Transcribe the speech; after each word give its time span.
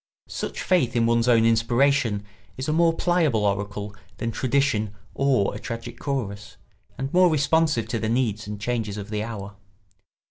Such 0.27 0.63
faith 0.63 0.95
in 0.95 1.05
one's 1.05 1.27
own 1.27 1.45
inspiration 1.45 2.25
is 2.57 2.67
a 2.67 2.73
more 2.73 2.91
pliable 2.91 3.45
oracle 3.45 3.95
than 4.17 4.31
tradition 4.31 4.95
or 5.13 5.53
a 5.53 5.59
tragic 5.59 5.99
chorus, 5.99 6.57
and 6.97 7.13
more 7.13 7.29
responsive 7.29 7.87
to 7.89 7.99
the 7.99 8.09
needs 8.09 8.47
and 8.47 8.59
changes 8.59 8.97
of 8.97 9.11
the 9.11 9.21
hour. 9.21 9.57